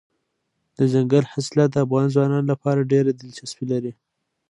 دځنګل 0.77 1.23
حاصلات 1.31 1.69
د 1.71 1.75
افغان 1.85 2.07
ځوانانو 2.13 2.49
لپاره 2.53 2.89
ډېره 2.91 3.11
دلچسپي 3.13 3.65
لري. 3.71 3.91